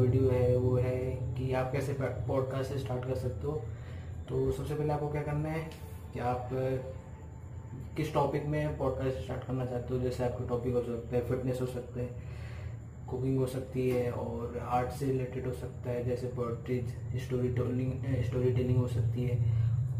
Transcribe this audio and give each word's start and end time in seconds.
Video 0.00 0.30
है, 0.30 0.56
वो 0.56 0.76
है 0.76 0.98
कि 1.38 1.52
आप 1.52 1.72
कैसे 1.72 1.96
पॉडकास्ट 2.00 2.72
स्टार्ट 2.72 3.04
कर 3.04 3.14
सकते 3.14 3.46
हो? 3.46 3.62
तो 4.28 4.52
सबसे 4.52 4.74
पहले 4.74 4.92
आपको 4.92 5.08
क्या 5.08 5.22
करना 5.22 5.48
है 5.48 5.70
कि 6.12 6.20
आप, 6.20 6.48
किस 7.96 8.14
टॉपिक 8.14 8.46
में 8.46 8.78
पॉडकास्ट 8.78 9.18
स्टार्ट 9.18 9.44
करना 9.44 9.66
चाहते 9.66 9.94
हो? 9.94 10.00
जैसे 10.00 10.24
आपके 10.24 10.48
टॉपिक 10.48 10.74
हो 10.74 10.82
सकते 10.82 11.16
हैं 11.16 11.24
फिटनेस 11.26 11.60
हो 11.60 11.66
सकते 11.66 12.00
हैं 12.00 12.22
कुकिंग 13.08 13.38
हो 13.38 13.46
सकती 13.46 13.90
है, 13.90 14.10
और 14.10 14.58
आर्ट 14.68 14.90
से 14.90 15.06
रिलेटेड 15.06 15.46
हो 15.46 15.52
सकता 15.52 15.90
है, 15.90 16.04
जैसे 16.04 16.26
poetries 16.26 16.88
story 17.16 17.48
telling 17.48 18.24
story 18.24 18.52
telling 18.52 18.78
हो 18.78 18.88
सकती 18.88 19.24
है, 19.24 19.36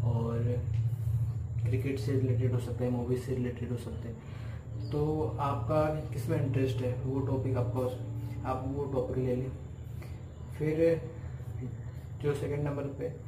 और 0.03 0.55
क्रिकेट 1.63 1.99
से 1.99 2.11
रिलेटेड 2.11 2.53
हो 2.53 2.59
सकता 2.59 2.85
है 2.85 2.91
मूवीज़ 2.91 3.19
से 3.19 3.35
रिलेटेड 3.35 3.69
हो 3.69 3.77
सकते 3.77 4.09
हैं। 4.09 4.17
तो 4.91 5.37
आपका 5.39 6.09
किसमें 6.09 6.47
इंटरेस्ट 6.47 6.77
है? 6.77 7.03
वो 7.03 7.19
टॉपिक 7.19 7.57
आपका 7.57 8.11
आप 8.49 8.65
वो 8.67 8.83
टॉपिक 8.85 9.17
ले 9.17 9.35
लें। 9.35 9.51
फिर, 10.57 11.01
जो 12.21 12.33
सेकंड 12.33 12.67
नंबर 12.67 12.83
पे 12.83 13.19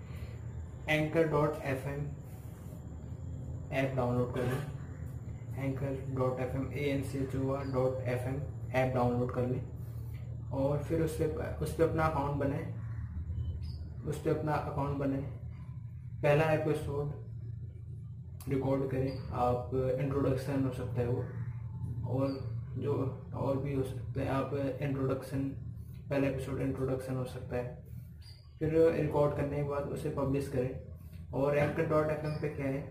anchor 0.89 1.27
dot 1.27 1.55
F 1.61 1.87
M 1.87 2.07
app 3.71 3.95
download 3.95 4.35
कर 4.35 4.43
लें। 4.43 4.63
Anchor 5.63 6.15
dot 6.15 6.39
F 6.39 6.55
M 6.55 6.71
A 6.73 6.79
N 6.79 7.03
C 7.03 7.17
H 7.17 7.35
O 7.35 7.53
R 7.53 7.65
dot 7.65 7.95
F 8.01 8.27
M 8.27 8.41
app 8.71 8.93
download 8.93 9.31
कर 9.31 9.47
लें। 9.47 9.65
और 10.51 10.77
फिर 10.77 11.01
उस 11.01 11.17
पर 11.21 11.59
उस 11.61 11.75
पर 11.75 11.89
अपना 11.89 12.03
अकाउंट 12.03 12.39
बनाए। 12.39 12.73
उस 14.05 14.21
पर 14.21 14.37
अपना 14.37 14.53
अकाउंट 14.53 14.97
बनाए। 14.97 15.21
पहला 16.23 16.51
एपिसोड 16.51 17.11
रिकॉर्ड 18.49 18.91
करें। 18.91 19.29
आप 19.29 19.71
इंट्रोडक्शन 19.73 20.63
हो 20.63 20.73
सकता 20.73 21.01
है 21.01 21.07
वो। 21.07 21.25
और 22.05 22.27
जो 22.77 22.93
और 23.35 23.57
भी 23.57 23.73
हो 23.73 23.83
सकता 23.83 24.21
है, 24.21 24.27
आप 24.29 24.53
इंट्रोडक्शन 24.81 25.43
पहला 26.09 26.27
एपिसोड 26.27 26.61
इंट्रोडक्शन 26.61 27.15
हो 27.15 27.23
सकता 27.25 27.55
है। 27.55 27.83
फिर 28.59 28.73
रिकॉर्ड 28.93 29.35
करने 29.35 29.57
के 29.57 29.63
बाद 29.63 29.89
उसे 29.89 30.09
पब्लिश 30.09 30.47
करें। 30.47 31.31
और 31.33 31.57
एंकर 31.57 31.85
डॉट 31.85 32.09
एफ़ 32.11 32.25
एम 32.25 32.35
क्या 32.55 32.65
है 32.65 32.81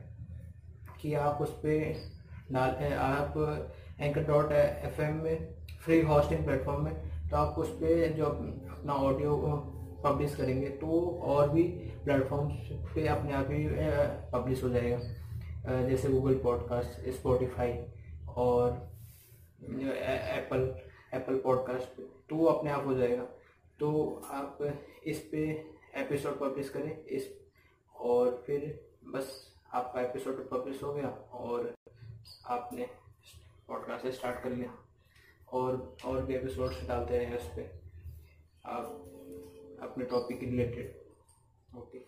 कि 1.00 1.14
आप 1.14 1.38
उस 1.40 1.50
पर 1.58 1.94
डाल, 2.52 2.70
आप 2.92 3.34
एंकर 4.00 4.24
डॉट 4.24 4.52
एफ़ 4.52 5.00
एम 5.02 5.14
में 5.14 5.54
फ्री 5.84 6.00
हॉस्टिंग 6.02 6.44
प्लेटफॉर्म 6.44 6.84
में 6.84 7.28
तो 7.30 7.36
आप 7.36 7.58
उस 7.58 7.68
पर 7.72 8.12
जो 8.12 8.24
अपना 8.24 8.92
ऑडियो 8.92 9.36
पब्लिश 10.04 10.34
करेंगे 10.34 10.68
तो 10.68 11.00
और 11.24 11.48
भी 11.48 11.62
प्लेटफॉर्म्स 12.04 12.70
पे 12.94 13.06
अपने 13.06 13.32
आप 13.32 13.50
ही 13.50 13.66
पब्लिश 14.32 14.62
हो 14.64 14.68
जाएगा। 14.68 15.82
जैसे 15.82 16.08
गूगल 16.08 16.34
पॉडकास्ट 16.34 17.08
स्पॉटिफाई 17.10 17.78
और 18.36 18.70
एप्पल 19.62 20.62
एप्पल 21.14 21.38
पॉडकास्ट 21.40 22.00
तो 22.30 22.36
वो 22.36 22.46
अपने 22.46 22.70
आप 22.70 22.86
हो 22.86 22.94
जाएगा। 22.94 23.24
तो 23.80 24.22
आप 24.30 24.58
इस 25.06 25.18
पे 25.32 25.38
एपिसोड 25.96 26.38
पब्लिश 26.40 26.68
करें, 26.68 27.04
इस 27.04 27.28
और 27.96 28.42
फिर 28.46 28.62
बस 29.04 29.30
आपका 29.72 30.00
एपिसोड 30.00 30.48
पब्लिश 30.50 30.82
हो 30.82 30.92
गया 30.94 31.08
और 31.32 31.74
आपने 32.46 32.88
पॉडकास्ट 33.68 34.06
स्टार्ट 34.06 34.42
कर 34.44 34.50
लिया। 34.50 34.74
और 35.48 35.96
और 36.04 36.24
भी 36.26 36.34
एपिसोड्स 36.34 36.86
डालते 36.88 37.18
हैं 37.18 37.36
उस 37.36 37.46
पर 37.48 37.80
आप 38.64 38.84
अपने 39.82 40.04
टॉपिक 40.04 40.40
के 40.40 40.46
रिलेटेड 40.46 41.78
ओके 41.78 41.98